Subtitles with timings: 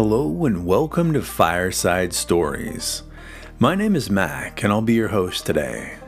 [0.00, 3.02] Hello and welcome to Fireside Stories.
[3.58, 5.98] My name is Mac and I'll be your host today.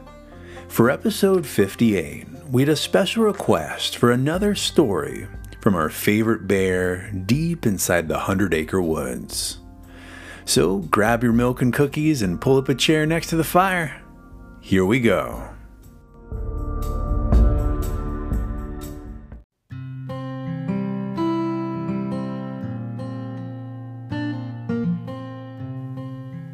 [0.68, 5.26] For episode 58, we had a special request for another story
[5.60, 9.58] from our favorite bear deep inside the Hundred Acre Woods.
[10.44, 14.00] So grab your milk and cookies and pull up a chair next to the fire.
[14.60, 15.48] Here we go.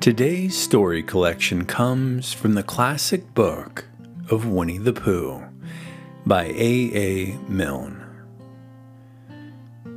[0.07, 3.87] Today's story collection comes from the classic book
[4.31, 5.43] of Winnie the Pooh
[6.25, 6.91] by A.
[6.95, 7.39] A.
[7.49, 8.01] Milne,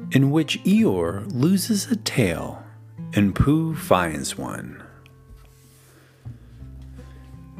[0.09, 2.63] in which Eeyore loses a tail
[3.13, 4.81] and Pooh finds one.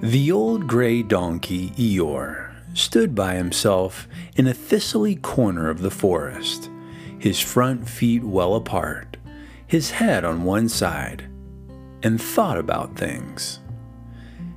[0.02, 6.72] The old gray donkey Eeyore stood by himself in a thistly corner of the forest,
[7.20, 9.18] his front feet well apart,
[9.68, 11.30] his head on one side
[12.04, 13.60] and thought about things.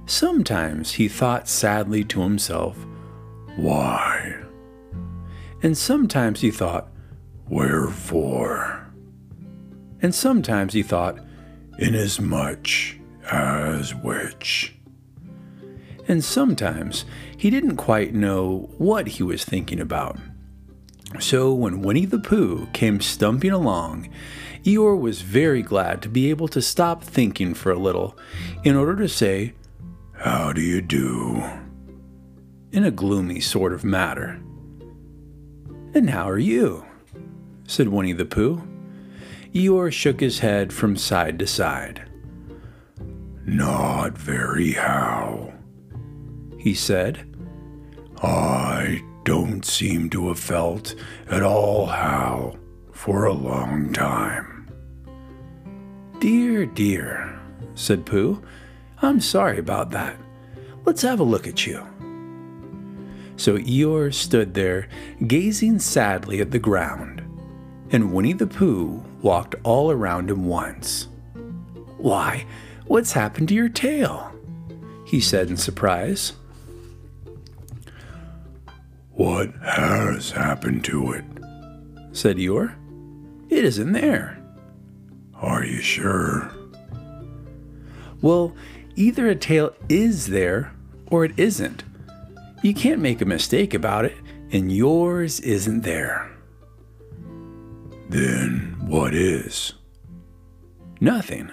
[0.06, 2.76] Sometimes he thought sadly to himself,
[3.56, 4.36] Why?
[5.62, 6.88] And sometimes he thought,
[7.48, 8.86] Wherefore?
[10.00, 11.18] And sometimes he thought,
[11.78, 12.68] Inasmuch
[13.30, 14.74] as which?
[16.08, 17.04] And sometimes
[17.36, 20.18] he didn't quite know what he was thinking about.
[21.20, 24.08] So when Winnie the Pooh came stumping along,
[24.64, 28.16] Eeyore was very glad to be able to stop thinking for a little
[28.64, 29.54] in order to say,
[30.12, 31.42] How do you do?
[32.72, 34.42] in a gloomy sort of manner.
[35.94, 36.84] And how are you?
[37.66, 38.62] said Winnie the Pooh.
[39.54, 42.08] Eeyore shook his head from side to side.
[43.44, 45.52] Not very how,
[46.58, 47.28] he said.
[48.22, 50.94] I don't seem to have felt
[51.28, 52.56] at all how
[52.92, 54.68] for a long time.
[56.18, 57.40] Dear, dear,
[57.74, 58.42] said Pooh,
[59.00, 60.16] I'm sorry about that.
[60.84, 61.86] Let's have a look at you.
[63.36, 64.88] So Eeyore stood there,
[65.26, 67.22] gazing sadly at the ground,
[67.90, 71.08] and Winnie the Pooh walked all around him once.
[71.96, 72.46] Why,
[72.86, 74.32] what's happened to your tail?
[75.04, 76.32] he said in surprise.
[79.14, 81.24] What has happened to it?
[82.12, 82.74] said Eeyore.
[83.48, 84.38] It isn't there.
[85.34, 86.50] Are you sure?
[88.20, 88.54] Well,
[88.96, 90.72] either a tail is there
[91.06, 91.84] or it isn't.
[92.62, 94.16] You can't make a mistake about it,
[94.52, 96.30] and yours isn't there.
[98.08, 99.74] Then what is?
[101.00, 101.50] Nothing.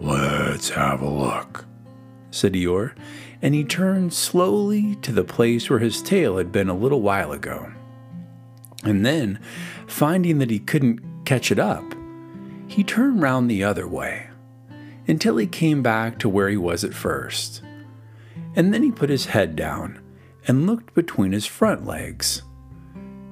[0.00, 1.66] Let's have a look,
[2.30, 2.92] said Eeyore,
[3.40, 7.32] and he turned slowly to the place where his tail had been a little while
[7.32, 7.72] ago.
[8.84, 9.38] And then,
[9.86, 11.84] finding that he couldn't catch it up,
[12.66, 14.28] he turned round the other way
[15.06, 17.62] until he came back to where he was at first.
[18.54, 20.00] And then he put his head down
[20.46, 22.42] and looked between his front legs.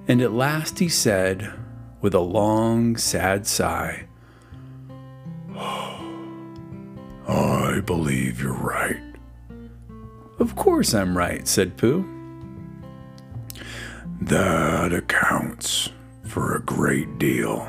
[0.08, 1.52] And at last he said,
[2.00, 4.06] with a long, sad sigh,
[5.54, 6.02] oh,
[7.26, 9.05] I believe you're right.
[10.38, 12.06] Of course I'm right, said Pooh.
[14.20, 15.90] That accounts
[16.24, 17.68] for a great deal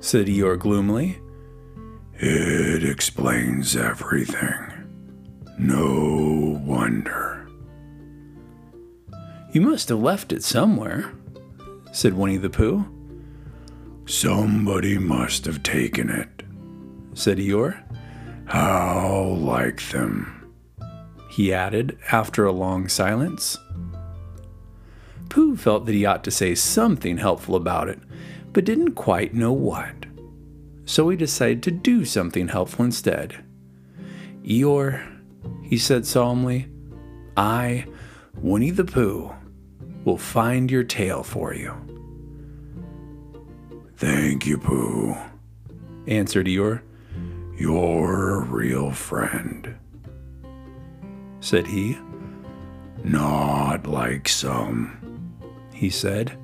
[0.00, 1.20] said Eeyore gloomily.
[2.18, 4.72] It explains everything.
[5.58, 7.48] No wonder.
[9.52, 11.12] You must have left it somewhere,
[11.92, 12.86] said Winnie the Pooh.
[14.06, 16.42] Somebody must have taken it,
[17.14, 17.82] said Eeyore.
[18.46, 20.39] How like them,
[21.30, 23.56] he added after a long silence.
[25.28, 28.00] Pooh felt that he ought to say something helpful about it,
[28.52, 29.94] but didn't quite know what.
[30.84, 33.44] So he decided to do something helpful instead.
[34.44, 35.06] Eeyore,
[35.62, 36.68] he said solemnly,
[37.36, 37.86] I,
[38.34, 39.32] Winnie the Pooh,
[40.04, 41.72] will find your tail for you.
[43.96, 45.14] Thank you, Pooh,
[46.08, 46.82] answered Eeyore.
[47.56, 49.76] You're a real friend,
[51.40, 51.98] said he.
[53.02, 55.32] Not like some,
[55.72, 56.38] he said.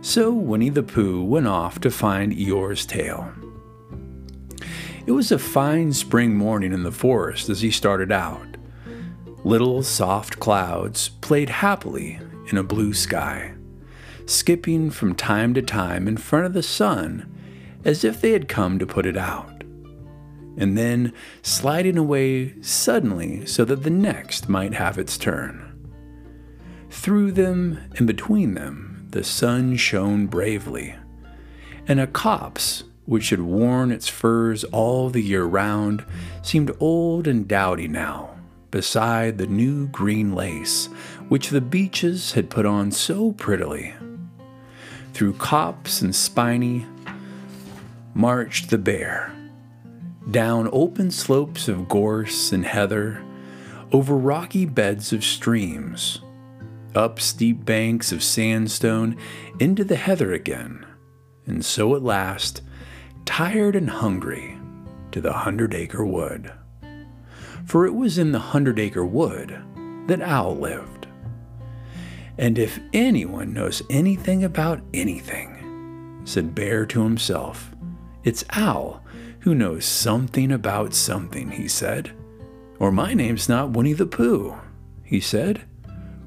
[0.00, 3.32] So Winnie the Pooh went off to find Eeyore's tail.
[5.06, 8.56] It was a fine spring morning in the forest as he started out.
[9.44, 12.18] Little soft clouds played happily
[12.50, 13.54] in a blue sky,
[14.26, 17.30] skipping from time to time in front of the sun
[17.84, 19.53] as if they had come to put it out,
[20.56, 21.12] and then
[21.42, 25.70] sliding away suddenly so that the next might have its turn.
[26.90, 30.94] Through them and between them, the sun shone bravely,
[31.86, 36.04] and a copse which had worn its furs all the year round,
[36.42, 38.34] seemed old and dowdy now,
[38.70, 40.86] beside the new green lace
[41.28, 43.94] which the beeches had put on so prettily.
[45.12, 46.86] Through copse and spinney
[48.14, 49.32] marched the bear,
[50.30, 53.22] down open slopes of gorse and heather,
[53.92, 56.20] over rocky beds of streams,
[56.94, 59.16] up steep banks of sandstone
[59.60, 60.84] into the heather again,
[61.46, 62.62] and so at last
[63.24, 64.58] tired and hungry,
[65.12, 66.52] to the Hundred Acre Wood.
[67.64, 69.56] For it was in the Hundred Acre Wood
[70.08, 71.06] that Owl lived.
[72.36, 77.70] And if anyone knows anything about anything, said Bear to himself,
[78.24, 79.03] it's Owl
[79.44, 82.10] who knows something about something, he said.
[82.78, 84.56] Or my name's not Winnie the Pooh,
[85.02, 85.66] he said.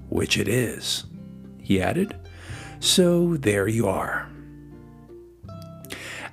[0.07, 1.05] Which it is,
[1.59, 2.15] he added.
[2.79, 4.29] So there you are.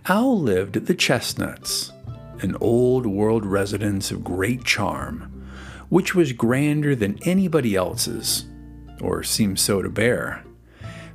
[0.09, 1.91] Owl lived at the Chestnuts,
[2.41, 5.47] an old world residence of great charm,
[5.89, 8.45] which was grander than anybody else's,
[9.01, 10.45] or seemed so to Bear,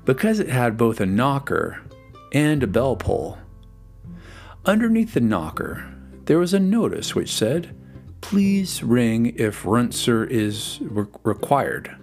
[0.04, 1.80] because it had both a knocker
[2.34, 3.38] and a bell pull.
[4.70, 5.84] Underneath the knocker,
[6.26, 7.76] there was a notice which said,
[8.22, 11.96] Please ring if Runcer is re- required.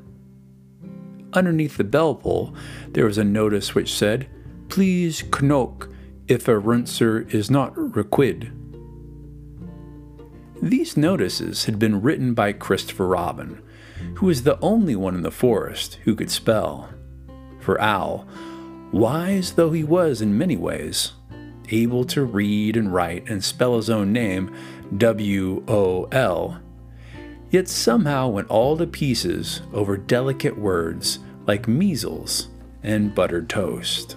[1.32, 2.56] Underneath the bell pull,
[2.88, 4.28] there was a notice which said,
[4.68, 5.88] Please knock
[6.26, 8.50] if a runcer is not requid.
[10.60, 13.62] These notices had been written by Christopher Robin,
[14.16, 16.88] who was the only one in the forest who could spell.
[17.60, 18.26] For Owl,
[18.90, 21.12] wise though he was in many ways,
[21.70, 24.54] able to read and write and spell his own name,
[24.96, 26.60] W O L,
[27.50, 32.48] yet somehow went all to pieces over delicate words like measles
[32.82, 34.16] and buttered toast.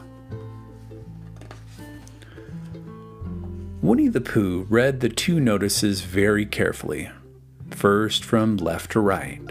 [3.82, 7.10] Winnie the Pooh read the two notices very carefully,
[7.72, 9.42] first from left to right,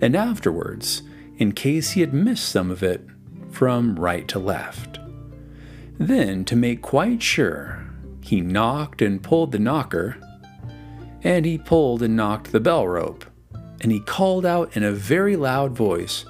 [0.00, 1.02] and afterwards,
[1.36, 3.06] in case he had missed some of it,
[3.50, 4.98] from right to left.
[6.00, 7.86] Then, to make quite sure,
[8.20, 10.16] he knocked and pulled the knocker,
[11.22, 13.24] and he pulled and knocked the bell rope,
[13.80, 16.24] and he called out in a very loud voice,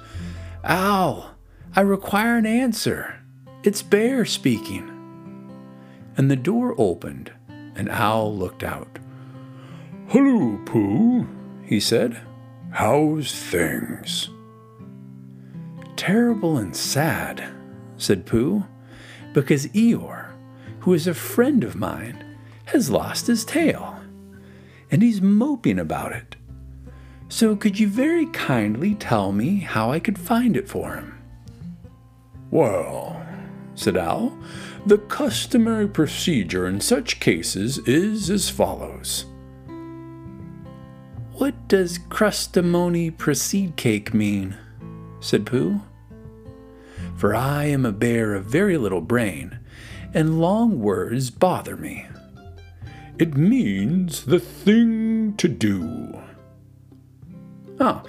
[0.63, 1.31] Owl,
[1.75, 3.15] I require an answer.
[3.63, 4.91] It's Bear speaking
[6.17, 8.99] and the door opened, and Owl looked out.
[10.07, 11.27] Hello, Pooh,
[11.63, 12.19] he said.
[12.71, 14.29] How's things?
[15.95, 17.43] Terrible and sad,
[17.97, 18.63] said Pooh,
[19.33, 20.31] because Eeyore,
[20.79, 22.23] who is a friend of mine,
[22.65, 23.99] has lost his tail,
[24.89, 26.35] and he's moping about it.
[27.29, 31.17] So could you very kindly tell me how I could find it for him?
[32.49, 33.25] Well,
[33.75, 34.37] said Owl,
[34.85, 39.25] the customary procedure in such cases is as follows.
[41.33, 44.57] What does crustamony proceed cake mean?
[45.19, 45.81] said Pooh.
[47.21, 49.59] For I am a bear of very little brain,
[50.11, 52.07] and long words bother me.
[53.19, 56.19] It means the thing to do.
[57.79, 58.01] Oh,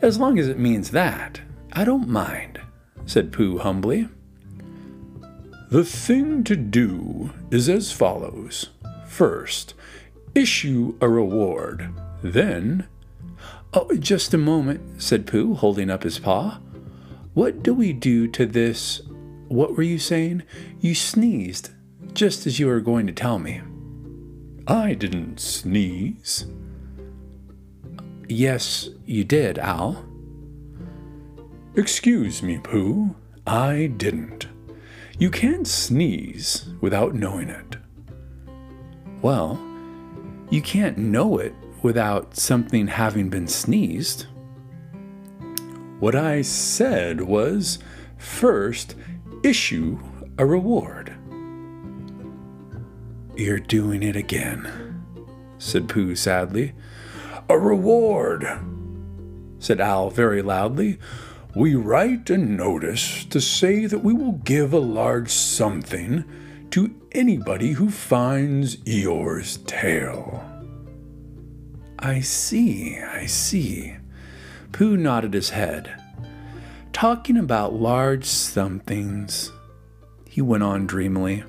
[0.00, 1.38] as long as it means that,
[1.74, 2.58] I don't mind,
[3.04, 4.08] said Pooh humbly.
[5.68, 8.70] The thing to do is as follows
[9.06, 9.74] First,
[10.34, 11.92] issue a reward.
[12.22, 12.86] Then,
[13.74, 16.58] Oh, just a moment, said Pooh, holding up his paw.
[17.36, 19.02] What do we do to this?
[19.48, 20.44] What were you saying?
[20.80, 21.68] You sneezed,
[22.14, 23.60] just as you were going to tell me.
[24.66, 26.46] I didn't sneeze.
[28.26, 30.02] Yes, you did, Owl.
[31.74, 33.14] Excuse me, Pooh.
[33.46, 34.46] I didn't.
[35.18, 37.76] You can't sneeze without knowing it.
[39.20, 39.60] Well,
[40.48, 44.24] you can't know it without something having been sneezed.
[46.00, 47.78] What I said was
[48.18, 48.94] first,
[49.42, 49.98] issue
[50.38, 51.14] a reward.
[53.36, 55.04] You're doing it again,
[55.58, 56.74] said Pooh sadly.
[57.48, 58.46] A reward,
[59.58, 60.98] said Owl very loudly
[61.56, 66.22] we write a notice to say that we will give a large something
[66.70, 70.44] to anybody who finds Eeyore's tail.
[71.98, 73.94] I see, I see.
[74.72, 76.00] Pooh nodded his head.
[76.92, 79.52] Talking about large somethings,
[80.28, 81.44] he went on dreamily.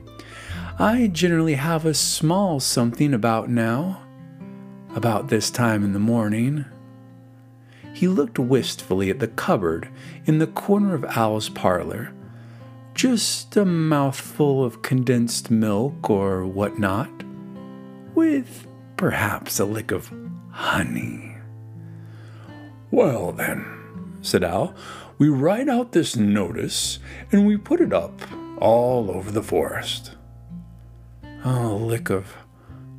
[0.80, 4.02] I generally have a small something about now,
[4.96, 6.66] about this time in the morning.
[7.94, 9.90] He looked wistfully at the cupboard
[10.26, 12.14] in the corner of Owl's parlor,
[12.94, 17.24] just a mouthful of condensed milk or whatnot,
[18.14, 20.12] with perhaps a lick of
[20.52, 21.27] honey.
[22.90, 24.74] Well, then, said Owl,
[25.18, 27.00] we write out this notice
[27.32, 28.22] and we put it up
[28.60, 30.16] all over the forest.
[31.44, 32.36] A lick of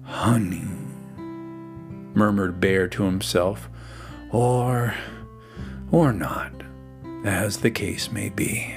[0.03, 0.69] honey,
[2.15, 3.69] murmured Bear to himself,
[4.31, 4.95] or,
[5.91, 6.53] or not,
[7.25, 8.77] as the case may be.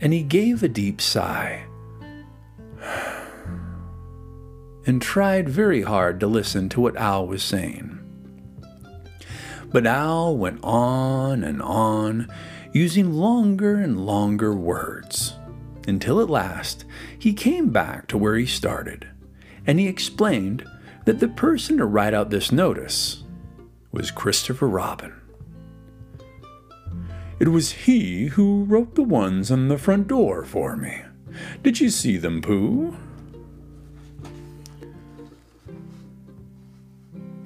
[0.00, 1.64] And he gave a deep sigh
[4.86, 7.99] and tried very hard to listen to what Owl was saying.
[9.72, 12.28] But Owl went on and on,
[12.72, 15.36] using longer and longer words,
[15.86, 16.84] until at last
[17.18, 19.08] he came back to where he started,
[19.66, 20.64] and he explained
[21.04, 23.24] that the person to write out this notice
[23.92, 25.14] was Christopher Robin.
[27.38, 31.02] It was he who wrote the ones on the front door for me.
[31.62, 32.96] Did you see them, Pooh?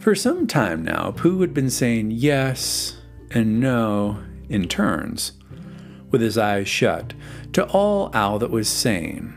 [0.04, 2.98] For some time now, Pooh had been saying yes
[3.30, 5.32] and no in turns,
[6.10, 7.14] with his eyes shut,
[7.54, 9.32] to all Owl that was saying.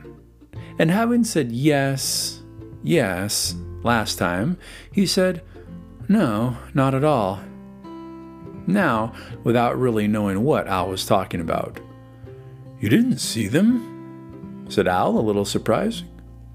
[0.77, 2.41] And having said yes,
[2.83, 4.57] yes, last time,
[4.91, 5.41] he said,
[6.09, 7.39] no, not at all.
[8.67, 9.13] Now,
[9.45, 11.79] without really knowing what Owl was talking about.
[12.81, 14.65] You didn't see them?
[14.67, 16.03] said Owl, a little surprised.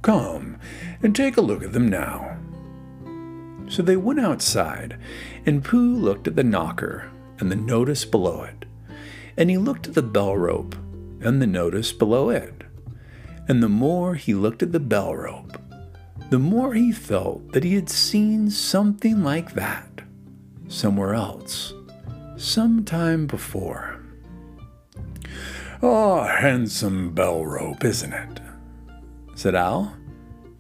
[0.03, 0.59] Come
[1.03, 2.32] and take a look at them now.
[3.73, 4.99] So they went outside,
[5.47, 8.67] and Pooh looked at the knocker and the notice below it.
[9.35, 10.75] And he looked at the bell rope
[11.23, 12.65] and the notice below it.
[13.49, 15.57] And the more he looked at the bell rope,
[16.29, 20.03] the more he felt that he had seen something like that
[20.69, 21.73] somewhere else,
[22.37, 24.03] sometime before.
[25.81, 28.41] Oh, handsome bell rope, isn't it?
[29.35, 29.97] said Owl.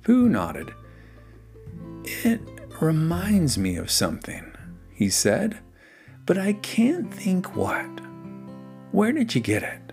[0.02, 0.72] Pooh nodded.
[2.04, 2.40] It
[2.82, 4.52] reminds me of something,
[4.92, 5.60] he said,
[6.26, 8.00] but I can't think what.
[8.90, 9.92] Where did you get it?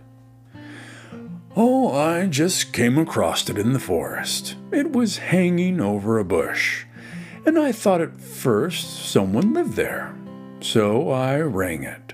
[1.55, 4.55] Oh, I just came across it in the forest.
[4.71, 6.85] It was hanging over a bush,
[7.45, 10.15] and I thought at first someone lived there.
[10.59, 12.13] So I rang it.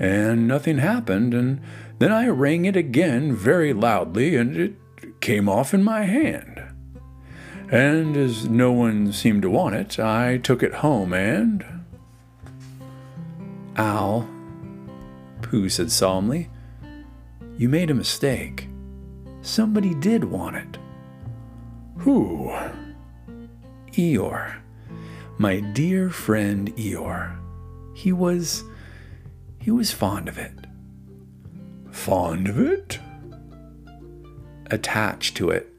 [0.00, 1.60] And nothing happened, and
[1.98, 6.51] then I rang it again very loudly, and it came off in my hand
[7.72, 11.64] and as no one seemed to want it, I took it home and.
[13.76, 14.28] Owl,
[15.40, 16.50] Pooh said solemnly,
[17.56, 18.68] you made a mistake.
[19.40, 20.78] Somebody did want it.
[21.96, 22.52] Who?
[23.92, 24.54] Eeyore.
[25.38, 27.38] My dear friend Eeyore.
[27.94, 28.64] He was.
[29.58, 30.52] he was fond of it.
[31.90, 32.98] Fond of it?
[34.70, 35.71] Attached to it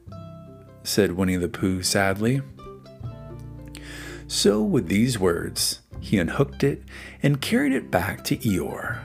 [0.84, 2.42] said Winnie the Pooh sadly.
[4.28, 6.82] So, with these words, he unhooked it
[7.22, 9.00] and carried it back to Eeyore.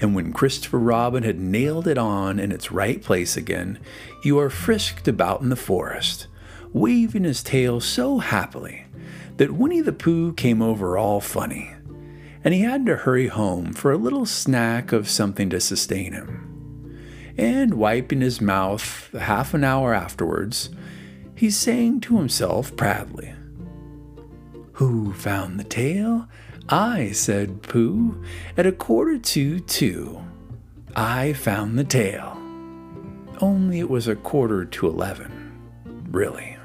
[0.00, 3.78] And when Christopher Robin had nailed it on in its right place again,
[4.24, 6.28] Eeyore frisked about in the forest,
[6.72, 8.84] waving his tail so happily
[9.38, 11.72] that Winnie the Pooh came over all funny,
[12.44, 16.37] and he had to hurry home for a little snack of something to sustain him
[17.38, 20.70] and wiping his mouth half an hour afterwards,
[21.34, 23.32] he sang to himself proudly.
[24.72, 26.28] Who found the tail?
[26.68, 28.22] I, said Pooh,
[28.56, 30.20] at a quarter to two.
[30.94, 32.36] I found the tail.
[33.40, 35.58] Only it was a quarter to eleven,
[36.10, 36.57] really.